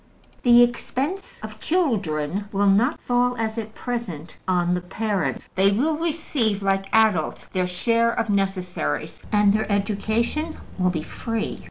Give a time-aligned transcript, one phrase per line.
[0.41, 5.47] The expense of children will not fall, as at present, on the parents.
[5.53, 11.59] They will receive, like adults, their share of necessaries, and their education will be free.